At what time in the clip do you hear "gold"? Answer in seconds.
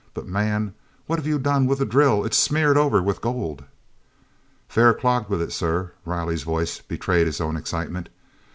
3.21-3.65